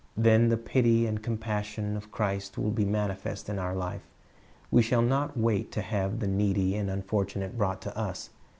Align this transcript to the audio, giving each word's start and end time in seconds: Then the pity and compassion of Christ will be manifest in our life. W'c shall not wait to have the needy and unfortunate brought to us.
Then 0.17 0.49
the 0.49 0.57
pity 0.57 1.05
and 1.05 1.21
compassion 1.21 1.95
of 1.95 2.09
Christ 2.11 2.57
will 2.57 2.71
be 2.71 2.85
manifest 2.85 3.49
in 3.49 3.59
our 3.59 3.75
life. 3.75 4.01
W'c 4.73 4.81
shall 4.83 5.03
not 5.03 5.37
wait 5.37 5.71
to 5.73 5.81
have 5.83 6.17
the 6.21 6.27
needy 6.27 6.75
and 6.75 6.89
unfortunate 6.89 7.55
brought 7.55 7.83
to 7.83 7.95
us. 7.95 8.31